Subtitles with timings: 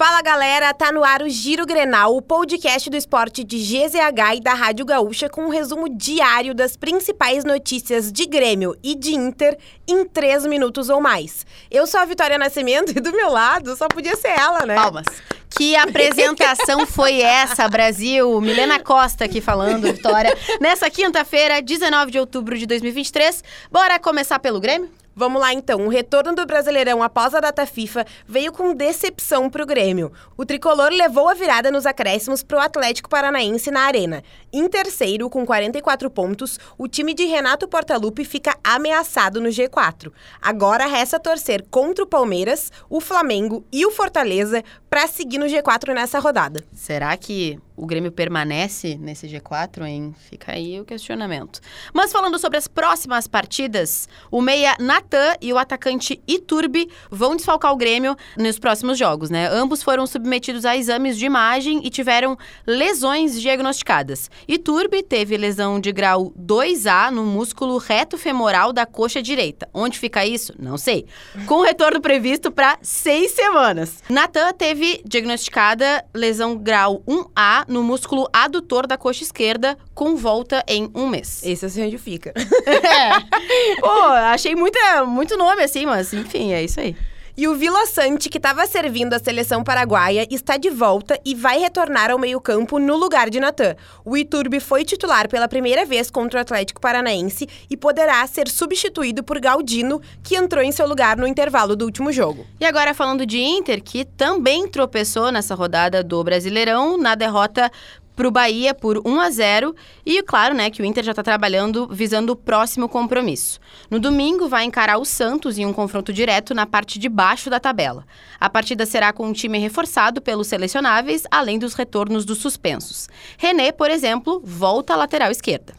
[0.00, 4.40] Fala galera, tá no ar o Giro Grenal, o podcast do esporte de GZH e
[4.40, 9.58] da Rádio Gaúcha com um resumo diário das principais notícias de Grêmio e de Inter
[9.86, 11.44] em três minutos ou mais.
[11.70, 14.74] Eu sou a Vitória Nascimento e do meu lado só podia ser ela, né?
[14.74, 15.04] Palmas.
[15.50, 18.40] Que apresentação foi essa, Brasil?
[18.40, 20.34] Milena Costa aqui falando, Vitória.
[20.62, 23.44] Nessa quinta-feira, 19 de outubro de 2023.
[23.70, 24.88] Bora começar pelo Grêmio?
[25.14, 25.86] Vamos lá então.
[25.86, 30.12] O retorno do Brasileirão após a data FIFA veio com decepção para o Grêmio.
[30.36, 34.22] O tricolor levou a virada nos acréscimos para o Atlético Paranaense na Arena.
[34.52, 40.12] Em terceiro, com 44 pontos, o time de Renato Portaluppi fica ameaçado no G4.
[40.40, 45.92] Agora resta torcer contra o Palmeiras, o Flamengo e o Fortaleza para seguir no G4
[45.92, 46.64] nessa rodada.
[46.72, 50.14] Será que o Grêmio permanece nesse G4, hein?
[50.28, 51.60] Fica aí o questionamento.
[51.94, 57.72] Mas falando sobre as próximas partidas, o meia Natan e o atacante Iturbe vão desfalcar
[57.72, 59.48] o Grêmio nos próximos jogos, né?
[59.50, 64.30] Ambos foram submetidos a exames de imagem e tiveram lesões diagnosticadas.
[64.46, 69.66] Iturbe teve lesão de grau 2A no músculo reto femoral da coxa direita.
[69.72, 70.52] Onde fica isso?
[70.58, 71.06] Não sei.
[71.46, 74.02] Com retorno previsto para seis semanas.
[74.10, 80.90] Natan teve diagnosticada lesão grau 1A no músculo adutor da coxa esquerda, com volta em
[80.94, 81.42] um mês.
[81.44, 82.34] Esse é onde fica.
[82.66, 83.80] é.
[83.80, 86.96] Pô, achei muita, muito nome assim, mas enfim, é isso aí.
[87.40, 91.58] E o Vila Sante, que estava servindo a seleção paraguaia, está de volta e vai
[91.58, 93.76] retornar ao meio-campo no lugar de Natan.
[94.04, 99.22] O Iturbe foi titular pela primeira vez contra o Atlético Paranaense e poderá ser substituído
[99.22, 102.44] por Galdino, que entrou em seu lugar no intervalo do último jogo.
[102.60, 107.72] E agora falando de Inter, que também tropeçou nessa rodada do Brasileirão na derrota
[108.20, 111.22] para o Bahia por 1 a 0 e claro, né, que o Inter já está
[111.22, 113.58] trabalhando visando o próximo compromisso.
[113.90, 117.58] No domingo vai encarar o Santos em um confronto direto na parte de baixo da
[117.58, 118.04] tabela.
[118.38, 123.08] A partida será com um time reforçado pelos selecionáveis, além dos retornos dos suspensos.
[123.38, 125.72] René, por exemplo, volta à lateral esquerda.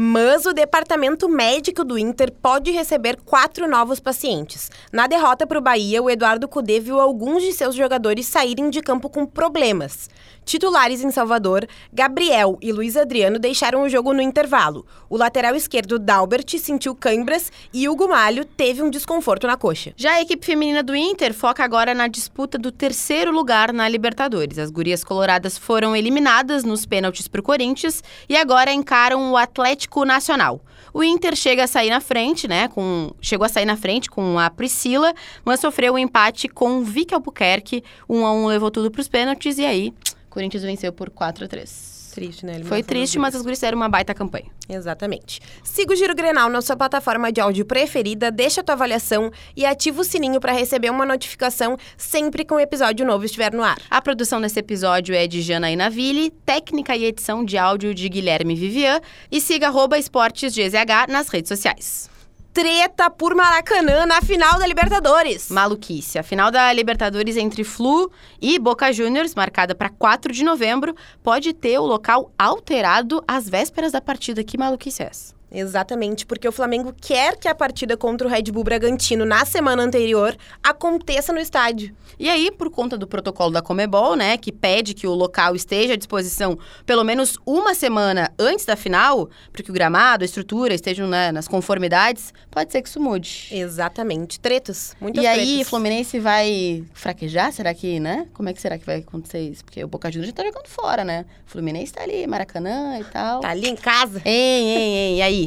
[0.00, 4.70] Mas o departamento médico do Inter pode receber quatro novos pacientes.
[4.92, 8.80] Na derrota para o Bahia, o Eduardo Cudê viu alguns de seus jogadores saírem de
[8.80, 10.08] campo com problemas.
[10.44, 14.86] Titulares em Salvador, Gabriel e Luiz Adriano deixaram o jogo no intervalo.
[15.10, 19.92] O lateral esquerdo, Dalbert, sentiu câimbras e Hugo Malho teve um desconforto na coxa.
[19.96, 24.60] Já a equipe feminina do Inter foca agora na disputa do terceiro lugar na Libertadores.
[24.60, 29.87] As gurias coloradas foram eliminadas nos pênaltis para o Corinthians e agora encaram o Atlético
[30.04, 30.60] Nacional.
[30.92, 32.68] O Inter chega a sair na frente, né?
[32.68, 35.12] Com, chegou a sair na frente com a Priscila,
[35.44, 37.82] mas sofreu um empate com o Vicky Albuquerque.
[38.08, 39.92] Um a um levou tudo para os pênaltis e aí
[40.30, 42.60] Corinthians venceu por 4 a 3 triste, né?
[42.64, 44.46] Foi triste, mas as guris fizeram uma baita campanha.
[44.68, 45.40] Exatamente.
[45.62, 49.64] Siga o Giro Grenal na sua plataforma de áudio preferida, deixa a tua avaliação e
[49.64, 53.78] ativa o sininho para receber uma notificação sempre que um episódio novo estiver no ar.
[53.90, 58.54] A produção desse episódio é de Janaína Ville, técnica e edição de áudio de Guilherme
[58.54, 62.17] Vivian e siga arroba esportesgzh nas redes sociais
[62.58, 65.48] treta por Maracanã na final da Libertadores.
[65.48, 66.18] Maluquice.
[66.18, 68.10] A final da Libertadores entre Flu
[68.42, 70.92] e Boca Juniors, marcada para 4 de novembro,
[71.22, 74.42] pode ter o local alterado às vésperas da partida.
[74.42, 75.37] Que maluquice é essa?
[75.50, 79.82] Exatamente, porque o Flamengo quer que a partida contra o Red Bull Bragantino na semana
[79.82, 81.94] anterior aconteça no estádio.
[82.18, 85.94] E aí, por conta do protocolo da Comebol, né, que pede que o local esteja
[85.94, 90.74] à disposição pelo menos uma semana antes da final, para que o gramado, a estrutura
[90.74, 93.48] estejam né, nas conformidades, pode ser que isso mude.
[93.52, 94.40] Exatamente.
[94.40, 95.42] Tretas, muitas E tretas.
[95.48, 97.52] aí, Fluminense vai fraquejar?
[97.52, 98.26] Será que, né?
[98.34, 99.64] Como é que será que vai acontecer isso?
[99.64, 101.24] Porque o Boca Juniors já tá jogando fora, né?
[101.46, 103.40] O Fluminense tá ali, Maracanã e tal.
[103.40, 104.20] Tá ali em casa.
[104.24, 105.16] Hein, hein, hein.
[105.18, 105.37] E aí?